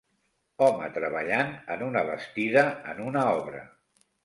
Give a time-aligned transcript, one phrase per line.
[0.67, 2.65] Home treballant en una bastida
[2.95, 3.65] en una obra.